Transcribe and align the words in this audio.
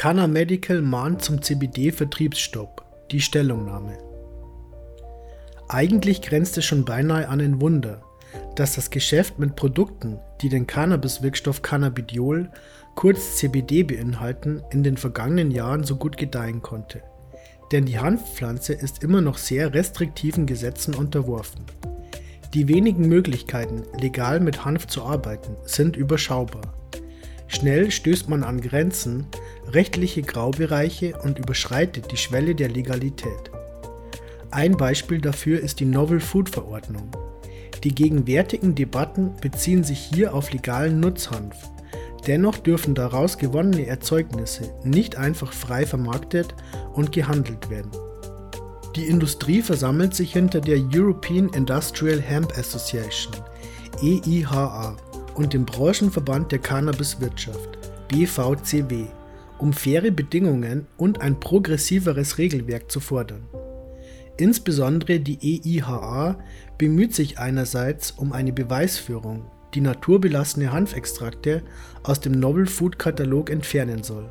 Canna 0.00 0.26
Medical 0.26 0.80
mahnt 0.80 1.20
zum 1.20 1.42
CBD-Vertriebsstopp. 1.42 2.86
Die 3.10 3.20
Stellungnahme. 3.20 3.98
Eigentlich 5.68 6.22
grenzt 6.22 6.56
es 6.56 6.64
schon 6.64 6.86
beinahe 6.86 7.28
an 7.28 7.42
ein 7.42 7.60
Wunder, 7.60 8.00
dass 8.56 8.76
das 8.76 8.88
Geschäft 8.88 9.38
mit 9.38 9.56
Produkten, 9.56 10.18
die 10.40 10.48
den 10.48 10.66
Cannabis-Wirkstoff 10.66 11.60
Cannabidiol, 11.60 12.48
kurz 12.94 13.36
CBD 13.36 13.82
beinhalten, 13.82 14.62
in 14.70 14.82
den 14.82 14.96
vergangenen 14.96 15.50
Jahren 15.50 15.84
so 15.84 15.96
gut 15.96 16.16
gedeihen 16.16 16.62
konnte. 16.62 17.02
Denn 17.70 17.84
die 17.84 17.98
Hanfpflanze 17.98 18.72
ist 18.72 19.04
immer 19.04 19.20
noch 19.20 19.36
sehr 19.36 19.74
restriktiven 19.74 20.46
Gesetzen 20.46 20.94
unterworfen. 20.94 21.66
Die 22.54 22.68
wenigen 22.68 23.06
Möglichkeiten, 23.06 23.82
legal 24.00 24.40
mit 24.40 24.64
Hanf 24.64 24.86
zu 24.86 25.02
arbeiten, 25.02 25.58
sind 25.66 25.94
überschaubar. 25.94 26.79
Schnell 27.50 27.90
stößt 27.90 28.28
man 28.28 28.44
an 28.44 28.60
Grenzen, 28.60 29.26
rechtliche 29.66 30.22
Graubereiche 30.22 31.18
und 31.24 31.40
überschreitet 31.40 32.12
die 32.12 32.16
Schwelle 32.16 32.54
der 32.54 32.68
Legalität. 32.68 33.50
Ein 34.52 34.76
Beispiel 34.76 35.20
dafür 35.20 35.58
ist 35.58 35.80
die 35.80 35.84
Novel 35.84 36.20
Food 36.20 36.48
Verordnung. 36.48 37.10
Die 37.82 37.92
gegenwärtigen 37.92 38.76
Debatten 38.76 39.34
beziehen 39.40 39.82
sich 39.82 39.98
hier 39.98 40.32
auf 40.32 40.52
legalen 40.52 41.00
Nutzhanf. 41.00 41.56
Dennoch 42.28 42.56
dürfen 42.58 42.94
daraus 42.94 43.36
gewonnene 43.36 43.86
Erzeugnisse 43.86 44.72
nicht 44.84 45.16
einfach 45.16 45.52
frei 45.52 45.86
vermarktet 45.86 46.54
und 46.92 47.10
gehandelt 47.10 47.68
werden. 47.68 47.90
Die 48.94 49.06
Industrie 49.06 49.62
versammelt 49.62 50.14
sich 50.14 50.32
hinter 50.32 50.60
der 50.60 50.78
European 50.92 51.48
Industrial 51.48 52.20
Hemp 52.20 52.56
Association 52.56 53.34
EIHA 54.02 54.96
und 55.40 55.54
dem 55.54 55.64
Branchenverband 55.64 56.52
der 56.52 56.58
Cannabiswirtschaft 56.58 57.78
BVCW, 58.08 59.06
um 59.56 59.72
faire 59.72 60.10
Bedingungen 60.10 60.86
und 60.98 61.22
ein 61.22 61.40
progressiveres 61.40 62.36
Regelwerk 62.36 62.90
zu 62.90 63.00
fordern. 63.00 63.48
Insbesondere 64.36 65.18
die 65.18 65.38
EIHA 65.40 66.38
bemüht 66.76 67.14
sich 67.14 67.38
einerseits 67.38 68.10
um 68.10 68.32
eine 68.32 68.52
Beweisführung, 68.52 69.50
die 69.72 69.80
naturbelassene 69.80 70.72
Hanfextrakte 70.72 71.62
aus 72.02 72.20
dem 72.20 72.32
Novel 72.32 72.66
Food 72.66 72.98
Katalog 72.98 73.48
entfernen 73.48 74.02
soll, 74.02 74.30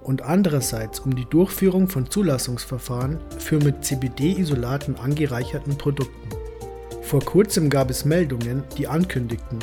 und 0.00 0.22
andererseits 0.22 1.00
um 1.00 1.14
die 1.14 1.26
Durchführung 1.26 1.88
von 1.88 2.10
Zulassungsverfahren 2.10 3.18
für 3.38 3.58
mit 3.58 3.84
CBD-Isolaten 3.84 4.96
angereicherten 4.96 5.76
Produkten. 5.76 6.30
Vor 7.02 7.20
kurzem 7.20 7.68
gab 7.68 7.90
es 7.90 8.06
Meldungen, 8.06 8.64
die 8.78 8.86
ankündigten, 8.86 9.58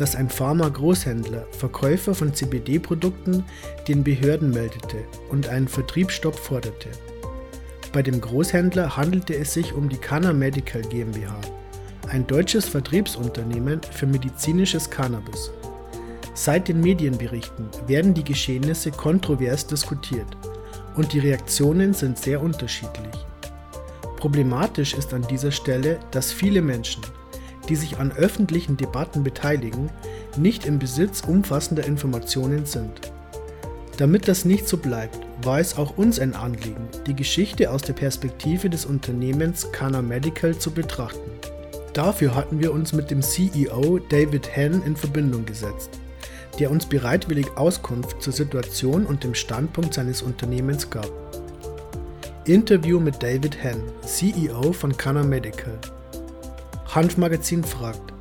dass 0.00 0.16
ein 0.16 0.30
Pharma-Großhändler 0.30 1.46
Verkäufer 1.50 2.14
von 2.14 2.32
CBD-Produkten 2.32 3.44
den 3.86 4.02
Behörden 4.02 4.50
meldete 4.50 5.04
und 5.28 5.48
einen 5.48 5.68
Vertriebsstopp 5.68 6.34
forderte. 6.34 6.88
Bei 7.92 8.00
dem 8.00 8.18
Großhändler 8.18 8.96
handelte 8.96 9.36
es 9.36 9.52
sich 9.52 9.74
um 9.74 9.90
die 9.90 9.98
Canna 9.98 10.32
Medical 10.32 10.80
GmbH, 10.80 11.38
ein 12.08 12.26
deutsches 12.26 12.64
Vertriebsunternehmen 12.66 13.82
für 13.92 14.06
medizinisches 14.06 14.88
Cannabis. 14.88 15.50
Seit 16.32 16.68
den 16.68 16.80
Medienberichten 16.80 17.68
werden 17.86 18.14
die 18.14 18.24
Geschehnisse 18.24 18.92
kontrovers 18.92 19.66
diskutiert 19.66 20.34
und 20.96 21.12
die 21.12 21.18
Reaktionen 21.18 21.92
sind 21.92 22.16
sehr 22.16 22.40
unterschiedlich. 22.40 23.26
Problematisch 24.16 24.94
ist 24.94 25.12
an 25.12 25.26
dieser 25.28 25.50
Stelle, 25.50 26.00
dass 26.10 26.32
viele 26.32 26.62
Menschen, 26.62 27.02
die 27.70 27.76
sich 27.76 27.98
an 27.98 28.12
öffentlichen 28.12 28.76
Debatten 28.76 29.22
beteiligen, 29.22 29.90
nicht 30.36 30.66
im 30.66 30.78
Besitz 30.78 31.22
umfassender 31.26 31.86
Informationen 31.86 32.66
sind. 32.66 33.12
Damit 33.96 34.28
das 34.28 34.44
nicht 34.44 34.66
so 34.66 34.76
bleibt, 34.76 35.18
war 35.42 35.60
es 35.60 35.78
auch 35.78 35.96
uns 35.96 36.18
ein 36.18 36.34
Anliegen, 36.34 36.88
die 37.06 37.14
Geschichte 37.14 37.70
aus 37.70 37.82
der 37.82 37.92
Perspektive 37.92 38.68
des 38.68 38.86
Unternehmens 38.86 39.70
Kana 39.72 40.02
Medical 40.02 40.58
zu 40.58 40.72
betrachten. 40.72 41.30
Dafür 41.92 42.34
hatten 42.34 42.60
wir 42.60 42.72
uns 42.72 42.92
mit 42.92 43.10
dem 43.10 43.22
CEO 43.22 43.98
David 44.08 44.56
Henn 44.56 44.82
in 44.84 44.96
Verbindung 44.96 45.44
gesetzt, 45.44 46.00
der 46.58 46.70
uns 46.70 46.86
bereitwillig 46.86 47.56
Auskunft 47.56 48.22
zur 48.22 48.32
Situation 48.32 49.06
und 49.06 49.22
dem 49.22 49.34
Standpunkt 49.34 49.94
seines 49.94 50.22
Unternehmens 50.22 50.90
gab. 50.90 51.10
Interview 52.46 52.98
mit 52.98 53.22
David 53.22 53.62
Henn, 53.62 53.82
CEO 54.04 54.72
von 54.72 54.96
Kana 54.96 55.22
Medical. 55.22 55.78
Hanfmagazin 56.92 57.62
fragt, 57.62 58.12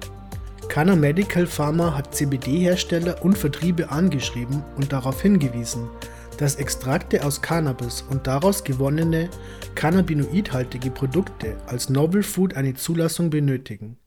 Canna 0.68 0.96
Medical 0.96 1.48
Pharma 1.48 1.98
hat 1.98 2.14
CBD-Hersteller 2.14 3.26
und 3.26 3.36
Vertriebe 3.36 3.90
angeschrieben 3.90 4.64
und 4.78 4.94
darauf 4.94 5.24
hingewiesen, 5.24 5.90
dass 6.38 6.58
Extrakte 6.58 7.26
aus 7.26 7.42
Cannabis 7.42 8.04
und 8.04 8.28
daraus 8.28 8.64
gewonnene 8.64 9.30
cannabinoidhaltige 9.74 10.92
Produkte 10.92 11.58
als 11.66 11.90
Novel 11.90 12.22
Food 12.22 12.56
eine 12.56 12.76
Zulassung 12.76 13.32
benötigen. 13.32 13.98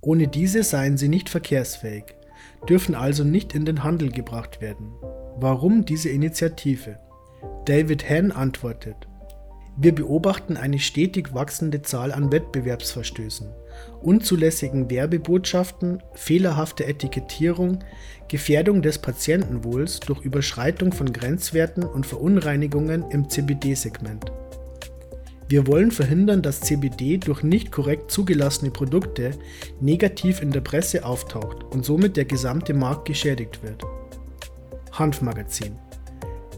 Ohne 0.00 0.28
diese 0.28 0.62
seien 0.62 0.96
sie 0.96 1.08
nicht 1.08 1.28
verkehrsfähig, 1.28 2.04
dürfen 2.68 2.94
also 2.94 3.24
nicht 3.24 3.56
in 3.56 3.64
den 3.64 3.82
Handel 3.82 4.12
gebracht 4.12 4.60
werden. 4.60 4.92
Warum 5.40 5.84
diese 5.84 6.10
Initiative? 6.10 7.00
David 7.64 8.08
Henn 8.08 8.30
antwortet, 8.30 9.08
wir 9.76 9.94
beobachten 9.94 10.56
eine 10.56 10.78
stetig 10.78 11.34
wachsende 11.34 11.82
Zahl 11.82 12.12
an 12.12 12.30
Wettbewerbsverstößen 12.30 13.48
unzulässigen 14.00 14.90
Werbebotschaften, 14.90 16.02
fehlerhafte 16.14 16.86
Etikettierung, 16.86 17.80
Gefährdung 18.28 18.82
des 18.82 18.98
Patientenwohls 18.98 20.00
durch 20.00 20.20
Überschreitung 20.22 20.92
von 20.92 21.12
Grenzwerten 21.12 21.84
und 21.84 22.06
Verunreinigungen 22.06 23.10
im 23.10 23.28
CBD-Segment. 23.28 24.32
Wir 25.48 25.68
wollen 25.68 25.92
verhindern, 25.92 26.42
dass 26.42 26.60
CBD 26.60 27.18
durch 27.18 27.44
nicht 27.44 27.70
korrekt 27.70 28.10
zugelassene 28.10 28.72
Produkte 28.72 29.30
negativ 29.80 30.42
in 30.42 30.50
der 30.50 30.60
Presse 30.60 31.04
auftaucht 31.04 31.62
und 31.72 31.84
somit 31.84 32.16
der 32.16 32.24
gesamte 32.24 32.74
Markt 32.74 33.06
geschädigt 33.06 33.62
wird. 33.62 33.82
Hanfmagazin 34.90 35.76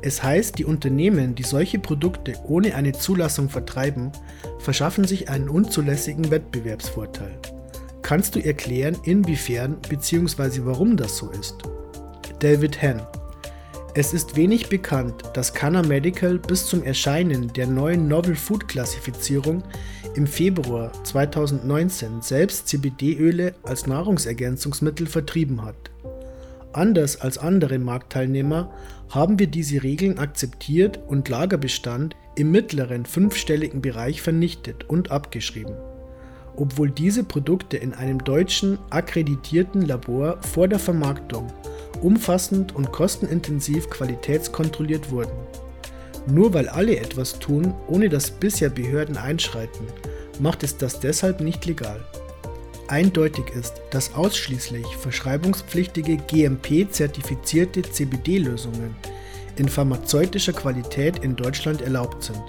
es 0.03 0.22
heißt, 0.22 0.59
die 0.59 0.64
Unternehmen, 0.64 1.34
die 1.34 1.42
solche 1.42 1.78
Produkte 1.78 2.34
ohne 2.44 2.75
eine 2.75 2.92
Zulassung 2.92 3.48
vertreiben, 3.48 4.12
verschaffen 4.59 5.04
sich 5.04 5.28
einen 5.28 5.48
unzulässigen 5.48 6.31
Wettbewerbsvorteil. 6.31 7.38
Kannst 8.03 8.34
du 8.34 8.41
erklären, 8.41 8.97
inwiefern 9.04 9.76
bzw. 9.88 10.60
warum 10.64 10.97
das 10.97 11.16
so 11.16 11.31
ist? 11.31 11.56
David 12.41 12.81
Henn 12.81 13.03
es 13.94 14.12
ist 14.14 14.37
wenig 14.37 14.69
bekannt, 14.69 15.25
dass 15.34 15.53
Canna 15.53 15.82
Medical 15.82 16.38
bis 16.38 16.66
zum 16.66 16.84
Erscheinen 16.84 17.53
der 17.54 17.66
neuen 17.66 18.06
Novel 18.06 18.37
Food 18.37 18.69
Klassifizierung 18.69 19.64
im 20.14 20.25
Februar 20.25 20.92
2019 21.03 22.22
selbst 22.22 22.69
CBD-Öle 22.69 23.54
als 23.64 23.88
Nahrungsergänzungsmittel 23.88 25.08
vertrieben 25.08 25.64
hat. 25.64 25.75
Anders 26.73 27.21
als 27.21 27.39
andere 27.39 27.79
Marktteilnehmer 27.79 28.71
haben 29.09 29.39
wir 29.39 29.47
diese 29.47 29.83
Regeln 29.83 30.19
akzeptiert 30.19 31.01
und 31.06 31.29
Lagerbestand 31.29 32.15
im 32.37 32.51
mittleren 32.51 33.06
fünfstelligen 33.06 33.81
Bereich 33.81 34.21
vernichtet 34.21 34.89
und 34.89 35.11
abgeschrieben, 35.11 35.75
obwohl 36.56 36.91
diese 36.91 37.25
Produkte 37.25 37.79
in 37.79 37.95
einem 37.95 38.23
deutschen 38.23 38.79
akkreditierten 38.91 39.83
Labor 39.83 40.39
vor 40.43 40.69
der 40.69 40.79
Vermarktung 40.79 41.47
umfassend 42.03 42.77
und 42.77 42.93
kostenintensiv 42.93 43.89
qualitätskontrolliert 43.91 45.11
wurden. 45.11 45.33
Nur 46.27 46.53
weil 46.53 46.69
alle 46.69 46.99
etwas 46.99 47.39
tun, 47.39 47.75
ohne 47.89 48.09
dass 48.09 48.31
bisher 48.31 48.69
Behörden 48.69 49.17
einschreiten, 49.17 49.87
macht 50.39 50.62
es 50.62 50.77
das 50.77 51.00
deshalb 51.00 51.41
nicht 51.41 51.65
legal. 51.65 52.00
Eindeutig 52.88 53.50
ist, 53.50 53.82
dass 53.91 54.15
ausschließlich 54.15 54.87
verschreibungspflichtige 54.97 56.16
GMP-zertifizierte 56.16 57.82
CBD-Lösungen 57.82 58.97
in 59.56 59.69
pharmazeutischer 59.69 60.54
Qualität 60.54 61.19
in 61.19 61.37
Deutschland 61.37 61.82
erlaubt 61.82 62.23
sind. 62.23 62.43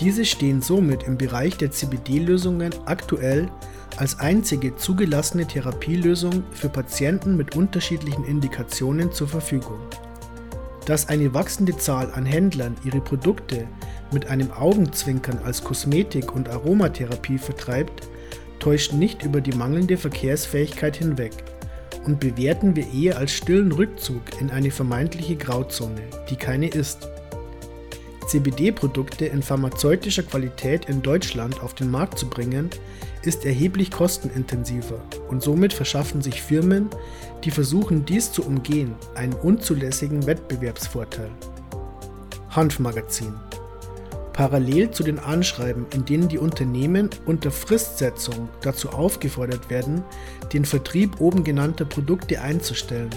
Diese 0.00 0.24
stehen 0.24 0.62
somit 0.62 1.02
im 1.02 1.18
Bereich 1.18 1.58
der 1.58 1.70
CBD-Lösungen 1.70 2.70
aktuell 2.86 3.50
als 3.98 4.18
einzige 4.20 4.74
zugelassene 4.76 5.46
Therapielösung 5.46 6.42
für 6.52 6.70
Patienten 6.70 7.36
mit 7.36 7.56
unterschiedlichen 7.56 8.24
Indikationen 8.24 9.12
zur 9.12 9.28
Verfügung. 9.28 9.80
Dass 10.86 11.10
eine 11.10 11.34
wachsende 11.34 11.76
Zahl 11.76 12.10
an 12.12 12.24
Händlern 12.24 12.74
ihre 12.84 13.02
Produkte 13.02 13.68
mit 14.12 14.28
einem 14.28 14.50
Augenzwinkern 14.52 15.40
als 15.44 15.62
Kosmetik- 15.62 16.34
und 16.34 16.48
Aromatherapie 16.48 17.38
vertreibt, 17.38 18.08
täuscht 18.58 18.92
nicht 18.92 19.22
über 19.22 19.40
die 19.40 19.52
mangelnde 19.52 19.96
Verkehrsfähigkeit 19.96 20.96
hinweg 20.96 21.32
und 22.04 22.20
bewerten 22.20 22.76
wir 22.76 22.86
eher 22.92 23.18
als 23.18 23.32
stillen 23.32 23.72
Rückzug 23.72 24.22
in 24.40 24.50
eine 24.50 24.70
vermeintliche 24.70 25.36
Grauzone, 25.36 26.02
die 26.30 26.36
keine 26.36 26.68
ist. 26.68 27.08
CBD-Produkte 28.26 29.26
in 29.26 29.42
pharmazeutischer 29.42 30.24
Qualität 30.24 30.88
in 30.88 31.02
Deutschland 31.02 31.62
auf 31.62 31.74
den 31.74 31.90
Markt 31.90 32.18
zu 32.18 32.28
bringen, 32.28 32.70
ist 33.22 33.44
erheblich 33.44 33.90
kostenintensiver 33.90 35.00
und 35.28 35.42
somit 35.42 35.72
verschaffen 35.72 36.22
sich 36.22 36.42
Firmen, 36.42 36.88
die 37.44 37.50
versuchen 37.50 38.04
dies 38.04 38.32
zu 38.32 38.42
umgehen, 38.44 38.94
einen 39.14 39.34
unzulässigen 39.34 40.26
Wettbewerbsvorteil. 40.26 41.30
Hanfmagazin. 42.50 43.34
Parallel 44.36 44.90
zu 44.90 45.02
den 45.02 45.18
Anschreiben, 45.18 45.86
in 45.94 46.04
denen 46.04 46.28
die 46.28 46.36
Unternehmen 46.36 47.08
unter 47.24 47.50
Fristsetzung 47.50 48.50
dazu 48.60 48.90
aufgefordert 48.90 49.70
werden, 49.70 50.04
den 50.52 50.66
Vertrieb 50.66 51.22
oben 51.22 51.42
genannter 51.42 51.86
Produkte 51.86 52.42
einzustellen, 52.42 53.08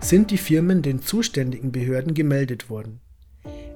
sind 0.00 0.32
die 0.32 0.38
Firmen 0.38 0.82
den 0.82 1.00
zuständigen 1.00 1.70
Behörden 1.70 2.14
gemeldet 2.14 2.68
worden. 2.68 3.00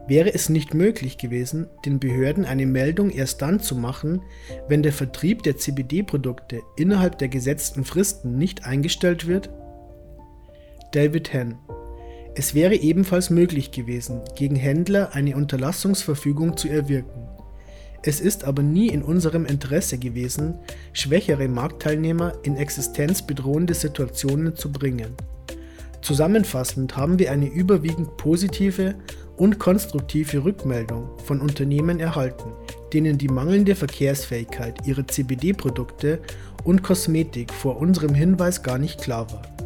Wäre 0.09 0.35
es 0.35 0.49
nicht 0.49 0.75
möglich 0.75 1.17
gewesen, 1.17 1.69
den 1.85 2.01
Behörden 2.01 2.45
eine 2.45 2.67
Meldung 2.67 3.11
erst 3.11 3.41
dann 3.41 3.61
zu 3.61 3.77
machen, 3.77 4.23
wenn 4.67 4.83
der 4.83 4.93
Vertrieb 4.93 5.45
der 5.45 5.57
CBD-Produkte 5.57 6.63
innerhalb 6.77 7.19
der 7.19 7.29
gesetzten 7.29 7.85
Fristen 7.85 8.37
nicht 8.37 8.65
eingestellt 8.65 9.29
wird? 9.29 9.49
David 10.91 11.33
Henn 11.33 11.57
Es 12.35 12.55
wäre 12.55 12.77
ebenfalls 12.77 13.29
möglich 13.29 13.73
gewesen, 13.73 14.21
gegen 14.37 14.55
Händler 14.55 15.15
eine 15.15 15.37
Unterlassungsverfügung 15.37 16.57
zu 16.57 16.69
erwirken. 16.69 17.29
Es 18.03 18.21
ist 18.21 18.45
aber 18.45 18.63
nie 18.63 18.89
in 18.89 19.03
unserem 19.03 19.45
Interesse 19.45 19.99
gewesen, 19.99 20.55
schwächere 20.93 21.49
Marktteilnehmer 21.49 22.35
in 22.45 22.57
existenzbedrohende 22.57 23.75
Situationen 23.75 24.57
zu 24.57 24.73
bringen. 24.73 25.15
Zusammenfassend 26.01 26.97
haben 26.97 27.19
wir 27.19 27.31
eine 27.31 27.49
überwiegend 27.49 28.17
positive 28.17 28.95
und 29.37 29.59
konstruktive 29.59 30.45
Rückmeldung 30.45 31.11
von 31.25 31.41
Unternehmen 31.41 32.01
erhalten, 32.01 32.53
denen 32.93 33.19
die 33.19 33.29
mangelnde 33.29 33.75
Verkehrsfähigkeit 33.75 34.87
ihrer 34.87 35.07
CBD-Produkte 35.07 36.21
und 36.65 36.83
Kosmetik 36.83 37.53
vor 37.53 37.79
unserem 37.79 38.15
Hinweis 38.15 38.63
gar 38.63 38.79
nicht 38.79 39.01
klar 39.01 39.31
war. 39.31 39.60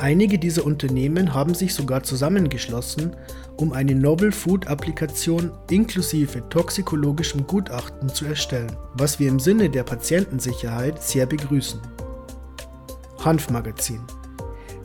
Einige 0.00 0.38
dieser 0.38 0.64
Unternehmen 0.64 1.34
haben 1.34 1.54
sich 1.54 1.74
sogar 1.74 2.02
zusammengeschlossen, 2.02 3.14
um 3.56 3.72
eine 3.72 3.94
Novel 3.94 4.32
Food 4.32 4.66
Applikation 4.66 5.52
inklusive 5.70 6.48
toxikologischem 6.48 7.46
Gutachten 7.46 8.08
zu 8.08 8.24
erstellen, 8.24 8.74
was 8.94 9.20
wir 9.20 9.28
im 9.28 9.38
Sinne 9.38 9.68
der 9.68 9.84
Patientensicherheit 9.84 11.02
sehr 11.02 11.26
begrüßen. 11.26 11.80
Hanfmagazin 13.22 14.00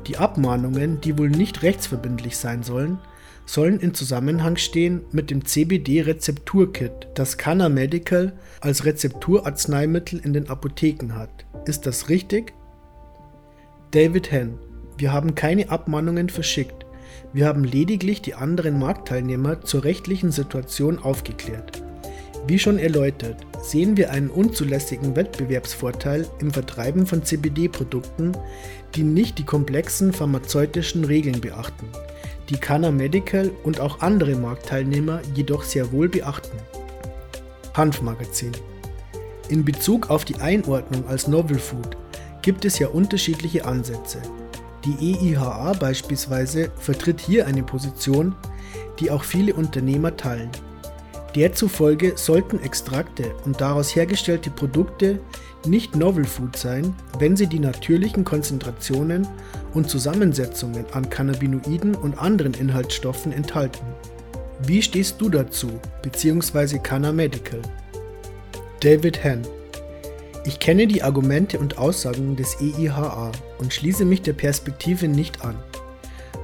die 0.07 0.17
Abmahnungen, 0.17 1.01
die 1.01 1.17
wohl 1.17 1.29
nicht 1.29 1.63
rechtsverbindlich 1.63 2.37
sein 2.37 2.63
sollen, 2.63 2.99
sollen 3.45 3.79
in 3.79 3.93
Zusammenhang 3.93 4.57
stehen 4.57 5.01
mit 5.11 5.29
dem 5.29 5.45
CBD-Rezepturkit, 5.45 7.09
das 7.15 7.37
Canna 7.37 7.69
Medical 7.69 8.33
als 8.61 8.85
Rezepturarzneimittel 8.85 10.19
in 10.19 10.33
den 10.33 10.49
Apotheken 10.49 11.13
hat. 11.13 11.45
Ist 11.65 11.85
das 11.85 12.09
richtig? 12.09 12.53
David 13.91 14.31
Henn. 14.31 14.57
Wir 14.97 15.11
haben 15.11 15.35
keine 15.35 15.69
Abmahnungen 15.69 16.29
verschickt. 16.29 16.85
Wir 17.33 17.47
haben 17.47 17.65
lediglich 17.65 18.21
die 18.21 18.35
anderen 18.35 18.79
Marktteilnehmer 18.79 19.61
zur 19.61 19.83
rechtlichen 19.83 20.31
Situation 20.31 20.99
aufgeklärt. 20.99 21.83
Wie 22.47 22.59
schon 22.59 22.77
erläutert, 22.77 23.37
sehen 23.61 23.97
wir 23.97 24.11
einen 24.11 24.29
unzulässigen 24.29 25.15
Wettbewerbsvorteil 25.15 26.27
im 26.39 26.51
Vertreiben 26.51 27.07
von 27.07 27.25
CBD-Produkten, 27.25 28.33
die 28.93 29.03
nicht 29.03 29.39
die 29.39 29.43
komplexen 29.43 30.13
pharmazeutischen 30.13 31.03
Regeln 31.03 31.41
beachten, 31.41 31.87
die 32.49 32.57
Canna 32.57 32.91
Medical 32.91 33.51
und 33.63 33.79
auch 33.79 34.01
andere 34.01 34.35
Marktteilnehmer 34.35 35.21
jedoch 35.33 35.63
sehr 35.63 35.91
wohl 35.91 36.07
beachten. 36.07 36.57
Hanfmagazin 37.73 38.51
In 39.49 39.65
Bezug 39.65 40.09
auf 40.09 40.23
die 40.23 40.35
Einordnung 40.35 41.05
als 41.07 41.27
Novel 41.27 41.59
Food 41.59 41.97
gibt 42.43 42.63
es 42.63 42.77
ja 42.79 42.87
unterschiedliche 42.87 43.65
Ansätze. 43.65 44.21
Die 44.85 45.13
EIHA 45.13 45.73
beispielsweise 45.73 46.69
vertritt 46.77 47.19
hier 47.19 47.47
eine 47.47 47.63
Position, 47.63 48.35
die 48.99 49.09
auch 49.09 49.23
viele 49.23 49.53
Unternehmer 49.55 50.15
teilen. 50.15 50.51
Derzufolge 51.35 52.13
sollten 52.15 52.61
Extrakte 52.61 53.33
und 53.43 53.59
daraus 53.59 53.95
hergestellte 53.95 54.49
Produkte 54.51 55.19
nicht 55.65 55.95
Novel 55.95 56.23
Food 56.23 56.55
sein, 56.55 56.95
wenn 57.19 57.35
sie 57.35 57.47
die 57.47 57.59
natürlichen 57.59 58.23
Konzentrationen 58.23 59.27
und 59.73 59.89
Zusammensetzungen 59.89 60.85
an 60.93 61.09
Cannabinoiden 61.09 61.95
und 61.95 62.17
anderen 62.19 62.53
Inhaltsstoffen 62.53 63.31
enthalten. 63.31 63.85
Wie 64.65 64.81
stehst 64.81 65.19
du 65.19 65.29
dazu, 65.29 65.71
bzw. 66.03 66.79
Canna 66.79 67.11
Medical? 67.11 67.61
David 68.79 69.23
Henn 69.23 69.41
Ich 70.45 70.59
kenne 70.59 70.87
die 70.87 71.03
Argumente 71.03 71.59
und 71.59 71.77
Aussagen 71.77 72.35
des 72.35 72.61
EIHA 72.61 73.31
und 73.59 73.73
schließe 73.73 74.05
mich 74.05 74.21
der 74.21 74.33
Perspektive 74.33 75.07
nicht 75.07 75.43
an. 75.43 75.55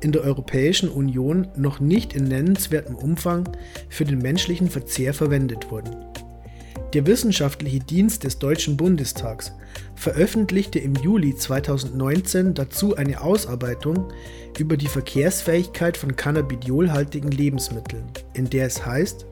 in 0.00 0.12
der 0.12 0.22
Europäischen 0.22 0.88
Union 0.88 1.48
noch 1.56 1.80
nicht 1.80 2.14
in 2.14 2.24
nennenswertem 2.24 2.94
Umfang 2.94 3.48
für 3.90 4.04
den 4.04 4.20
menschlichen 4.20 4.70
Verzehr 4.70 5.12
verwendet 5.12 5.70
wurden. 5.70 5.96
Der 6.94 7.06
Wissenschaftliche 7.06 7.80
Dienst 7.80 8.24
des 8.24 8.38
Deutschen 8.38 8.76
Bundestags 8.76 9.52
veröffentlichte 9.94 10.78
im 10.78 10.94
Juli 10.94 11.34
2019 11.34 12.54
dazu 12.54 12.96
eine 12.96 13.20
Ausarbeitung 13.20 14.12
über 14.58 14.76
die 14.76 14.88
Verkehrsfähigkeit 14.88 15.96
von 15.96 16.14
cannabidiolhaltigen 16.16 17.30
Lebensmitteln, 17.30 18.04
in 18.34 18.50
der 18.50 18.66
es 18.66 18.84
heißt, 18.84 19.26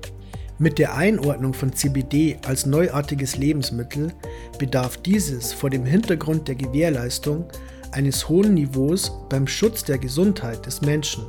mit 0.58 0.78
der 0.78 0.94
Einordnung 0.94 1.54
von 1.54 1.72
CBD 1.72 2.38
als 2.46 2.66
neuartiges 2.66 3.36
Lebensmittel 3.36 4.12
bedarf 4.58 4.96
dieses 4.98 5.52
vor 5.52 5.70
dem 5.70 5.84
Hintergrund 5.84 6.46
der 6.46 6.54
Gewährleistung 6.54 7.46
eines 7.90 8.28
hohen 8.28 8.54
Niveaus 8.54 9.12
beim 9.28 9.46
Schutz 9.46 9.84
der 9.84 9.98
Gesundheit 9.98 10.64
des 10.66 10.80
Menschen 10.80 11.24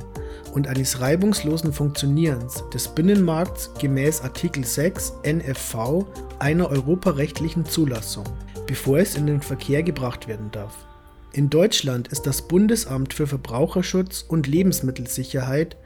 und 0.54 0.68
eines 0.68 1.00
reibungslosen 1.00 1.72
Funktionierens 1.72 2.62
des 2.72 2.88
Binnenmarkts 2.88 3.70
gemäß 3.80 4.22
Artikel 4.22 4.64
6 4.64 5.14
NFV 5.26 6.06
einer 6.38 6.70
europarechtlichen 6.70 7.64
Zulassung, 7.64 8.24
bevor 8.66 8.98
es 8.98 9.16
in 9.16 9.26
den 9.26 9.42
Verkehr 9.42 9.82
gebracht 9.82 10.28
werden 10.28 10.50
darf. 10.50 10.86
In 11.32 11.50
Deutschland 11.50 12.08
ist 12.08 12.26
das 12.26 12.42
Bundesamt 12.42 13.12
für 13.12 13.26
Verbraucherschutz 13.26 14.24
und 14.28 14.46
Lebensmittelsicherheit 14.46 15.76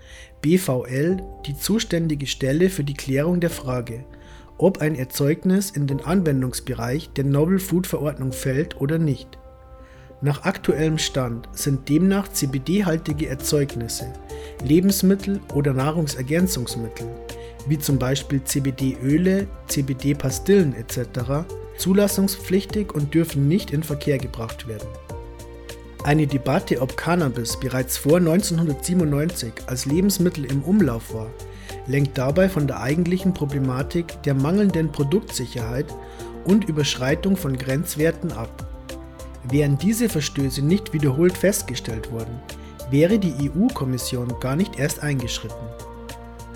BVL 0.43 1.23
die 1.47 1.57
zuständige 1.57 2.27
Stelle 2.27 2.69
für 2.69 2.85
die 2.85 2.95
Klärung 2.95 3.41
der 3.41 3.49
Frage, 3.49 4.05
ob 4.59 4.83
ein 4.83 4.95
Erzeugnis 4.95 5.71
in 5.71 5.87
den 5.87 6.05
Anwendungsbereich 6.05 7.11
der 7.17 7.25
Novel 7.25 7.61
Food 7.61 7.87
Verordnung 7.87 8.33
fällt 8.33 8.81
oder 8.81 8.99
nicht. 8.99 9.39
Nach 10.21 10.43
aktuellem 10.45 10.99
Stand 10.99 11.49
sind 11.53 11.89
demnach 11.89 12.29
CBD-haltige 12.29 13.29
Erzeugnisse, 13.29 14.13
Lebensmittel 14.65 15.41
oder 15.55 15.73
Nahrungsergänzungsmittel, 15.73 17.07
wie 17.69 17.79
zum 17.79 17.99
Beispiel 17.99 18.43
CBD-Öle, 18.43 19.47
CBD-Pastillen 19.69 20.75
etc., 20.75 21.47
zulassungspflichtig 21.77 22.93
und 22.93 23.15
dürfen 23.15 23.49
nicht 23.49 23.71
in 23.71 23.83
Verkehr 23.83 24.19
gebracht 24.19 24.67
werden. 24.67 24.89
Eine 26.05 26.27
Debatte, 26.27 26.81
ob 26.81 26.97
Cannabis 26.97 27.59
bereits 27.59 27.97
vor 27.99 28.17
1997 28.19 29.53
als 29.67 29.85
Lebensmittel 29.85 30.45
im 30.45 30.63
Umlauf 30.63 31.13
war, 31.13 31.29
lenkt 31.87 32.17
dabei 32.17 32.49
von 32.49 32.67
der 32.67 32.81
eigentlichen 32.81 33.35
Problematik 33.35 34.23
der 34.23 34.35
mangelnden 34.35 34.91
Produktsicherheit 34.91 35.87
und 36.45 36.69
Überschreitung 36.69 37.37
von 37.37 37.57
Grenzwerten 37.57 38.33
ab. 38.33 38.67
Wären 39.51 39.79
diese 39.79 40.09
Verstöße 40.09 40.63
nicht 40.63 40.93
wiederholt 40.93 41.37
festgestellt 41.37 42.11
worden, 42.11 42.41
wäre 42.91 43.19
die 43.19 43.51
EU-Kommission 43.51 44.41
gar 44.41 44.57
nicht 44.57 44.79
erst 44.79 45.03
eingeschritten. 45.03 45.67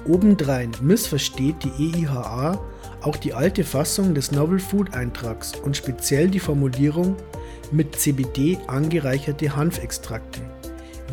Obendrein 0.07 0.73
missversteht 0.81 1.57
die 1.63 2.03
EIHA 2.03 2.61
auch 3.03 3.17
die 3.17 3.35
alte 3.35 3.65
Fassung 3.65 4.15
des 4.15 4.33
Novel 4.33 4.59
Food 4.59 4.95
Eintrags 4.95 5.53
und 5.63 5.77
speziell 5.77 6.29
die 6.29 6.41
Formulierung 6.41 7.17
mit 7.71 7.97
CBD 7.97 8.59
angereicherte 8.67 9.57
Hanfextrakte, 9.57 10.41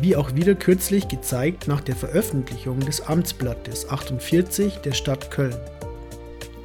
wie 0.00 0.16
auch 0.16 0.34
wieder 0.34 0.54
kürzlich 0.54 1.08
gezeigt 1.08 1.68
nach 1.68 1.80
der 1.80 1.96
Veröffentlichung 1.96 2.80
des 2.80 3.00
Amtsblattes 3.00 3.88
48 3.88 4.76
der 4.78 4.92
Stadt 4.92 5.30
Köln. 5.30 5.56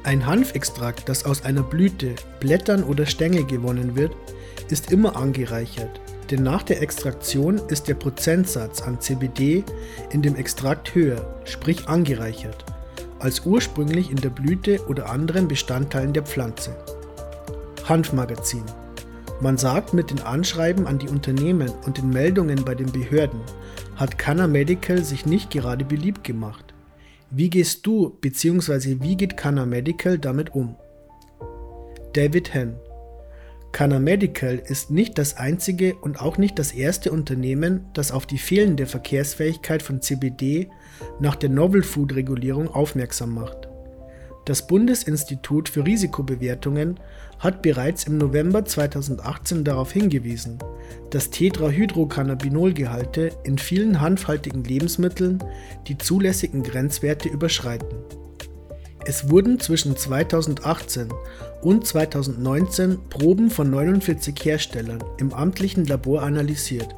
Ein 0.04 0.26
Hanfextrakt, 0.26 1.08
das 1.08 1.24
aus 1.24 1.44
einer 1.44 1.62
Blüte, 1.62 2.14
Blättern 2.38 2.84
oder 2.84 3.06
Stängel 3.06 3.44
gewonnen 3.44 3.96
wird, 3.96 4.12
ist 4.70 4.92
immer 4.92 5.16
angereichert, 5.16 6.00
denn 6.30 6.42
nach 6.42 6.62
der 6.62 6.82
Extraktion 6.82 7.60
ist 7.68 7.88
der 7.88 7.94
Prozentsatz 7.94 8.82
an 8.82 9.00
CBD 9.00 9.64
in 10.10 10.22
dem 10.22 10.36
Extrakt 10.36 10.94
höher, 10.94 11.40
sprich 11.44 11.88
angereichert, 11.88 12.64
als 13.18 13.46
ursprünglich 13.46 14.10
in 14.10 14.16
der 14.16 14.30
Blüte 14.30 14.80
oder 14.88 15.10
anderen 15.10 15.48
Bestandteilen 15.48 16.12
der 16.12 16.24
Pflanze. 16.24 16.76
Hanfmagazin 17.84 18.64
man 19.40 19.58
sagt 19.58 19.92
mit 19.92 20.10
den 20.10 20.20
Anschreiben 20.20 20.86
an 20.86 20.98
die 20.98 21.08
Unternehmen 21.08 21.70
und 21.84 21.98
den 21.98 22.08
Meldungen 22.08 22.64
bei 22.64 22.74
den 22.74 22.90
Behörden, 22.90 23.40
hat 23.96 24.18
Canna 24.18 24.46
Medical 24.46 25.04
sich 25.04 25.26
nicht 25.26 25.50
gerade 25.50 25.84
beliebt 25.84 26.24
gemacht. 26.24 26.72
Wie 27.30 27.50
gehst 27.50 27.86
du 27.86 28.16
bzw. 28.20 28.96
wie 29.00 29.16
geht 29.16 29.36
Canna 29.36 29.66
Medical 29.66 30.18
damit 30.18 30.54
um? 30.54 30.76
David 32.14 32.54
Henn 32.54 32.76
Canna 33.72 33.98
Medical 33.98 34.62
ist 34.64 34.90
nicht 34.90 35.18
das 35.18 35.36
einzige 35.36 35.96
und 35.96 36.20
auch 36.20 36.38
nicht 36.38 36.58
das 36.58 36.72
erste 36.72 37.12
Unternehmen, 37.12 37.86
das 37.92 38.10
auf 38.10 38.26
die 38.26 38.38
fehlende 38.38 38.86
Verkehrsfähigkeit 38.86 39.82
von 39.82 40.00
CBD 40.00 40.70
nach 41.20 41.36
der 41.36 41.50
Novel 41.50 41.82
Food 41.82 42.14
Regulierung 42.14 42.68
aufmerksam 42.68 43.34
macht. 43.34 43.68
Das 44.46 44.66
Bundesinstitut 44.68 45.68
für 45.68 45.84
Risikobewertungen 45.84 47.00
hat 47.40 47.62
bereits 47.62 48.04
im 48.04 48.16
November 48.16 48.64
2018 48.64 49.64
darauf 49.64 49.92
hingewiesen, 49.92 50.58
dass 51.10 51.30
Tetrahydrocannabinolgehalte 51.30 53.32
in 53.42 53.58
vielen 53.58 54.00
hanfhaltigen 54.00 54.62
Lebensmitteln 54.62 55.42
die 55.88 55.98
zulässigen 55.98 56.62
Grenzwerte 56.62 57.28
überschreiten. 57.28 57.98
Es 59.08 59.30
wurden 59.30 59.60
zwischen 59.60 59.96
2018 59.96 61.10
und 61.62 61.86
2019 61.86 62.98
Proben 63.08 63.50
von 63.50 63.70
49 63.70 64.34
Herstellern 64.44 64.98
im 65.18 65.32
amtlichen 65.32 65.84
Labor 65.84 66.22
analysiert 66.22 66.92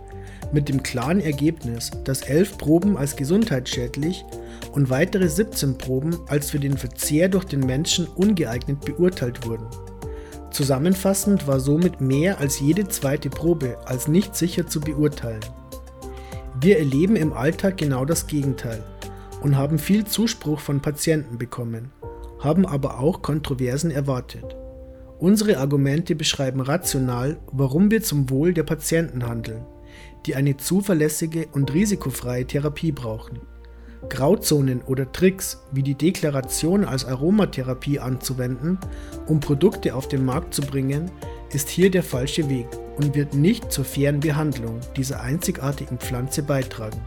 mit 0.51 0.71
dem 0.71 0.83
klaren 0.83 1.21
Ergebnis, 1.21 1.91
dass 2.05 2.23
11 2.23 2.57
Proben 2.57 2.97
als 2.97 3.15
gesundheitsschädlich 3.17 4.25
und 4.73 4.89
weitere 4.89 5.29
17 5.29 5.77
Proben 5.77 6.17
als 6.29 6.51
für 6.51 6.59
den 6.59 6.79
Verzehr 6.79 7.29
durch 7.29 7.45
den 7.45 7.61
Menschen 7.61 8.07
ungeeignet 8.07 8.81
beurteilt 8.87 9.47
wurden. 9.47 9.67
Zusammenfassend 10.51 11.47
war 11.47 11.61
somit 11.61 12.01
mehr 12.01 12.39
als 12.39 12.59
jede 12.59 12.89
zweite 12.89 13.29
Probe 13.29 13.77
als 13.85 14.09
nicht 14.09 14.35
sicher 14.35 14.67
zu 14.67 14.81
beurteilen. 14.81 15.45
Wir 16.59 16.79
erleben 16.79 17.17
im 17.17 17.35
Alltag 17.35 17.77
genau 17.77 18.07
das 18.07 18.27
Gegenteil 18.27 18.83
und 19.43 19.57
haben 19.57 19.79
viel 19.79 20.05
Zuspruch 20.07 20.61
von 20.61 20.81
Patienten 20.81 21.39
bekommen, 21.39 21.93
haben 22.41 22.67
aber 22.67 23.01
auch 23.01 23.23
Kontroversen 23.23 23.91
erwartet. 23.91 24.57
Unsere 25.19 25.59
Argumente 25.59 26.15
beschreiben 26.15 26.61
rational, 26.61 27.39
warum 27.51 27.91
wir 27.91 28.03
zum 28.03 28.31
Wohl 28.31 28.55
der 28.55 28.63
Patienten 28.63 29.27
handeln 29.27 29.65
die 30.27 30.35
eine 30.35 30.57
zuverlässige 30.57 31.47
und 31.53 31.73
risikofreie 31.73 32.47
Therapie 32.47 32.93
brauchen. 32.93 33.41
Grauzonen 34.09 34.81
oder 34.83 35.11
Tricks 35.11 35.65
wie 35.73 35.83
die 35.83 35.95
Deklaration 35.95 36.85
als 36.85 37.05
Aromatherapie 37.05 37.99
anzuwenden, 37.99 38.79
um 39.27 39.41
Produkte 39.41 39.95
auf 39.95 40.07
den 40.07 40.25
Markt 40.25 40.55
zu 40.55 40.63
bringen, 40.63 41.11
ist 41.53 41.69
hier 41.69 41.91
der 41.91 42.03
falsche 42.03 42.49
Weg 42.49 42.67
und 42.97 43.15
wird 43.15 43.35
nicht 43.35 43.73
zur 43.73 43.85
fairen 43.85 44.21
Behandlung 44.21 44.79
dieser 44.97 45.21
einzigartigen 45.21 45.99
Pflanze 45.99 46.43
beitragen. 46.43 47.01